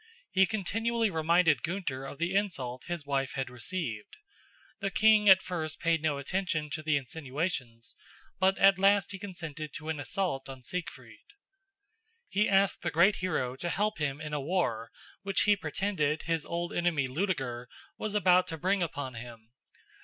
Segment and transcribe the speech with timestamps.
[0.31, 4.17] He continually reminded Gunther of the insult his wife had received.
[4.79, 7.95] The king at first paid no attention to the insinuations,
[8.39, 11.19] but at last he consented to an assault on Siegfried.
[12.29, 14.89] He asked the great hero to help him in a war
[15.21, 17.67] which he pretended his old enemy Ludeger
[17.99, 19.51] was about to bring upon him.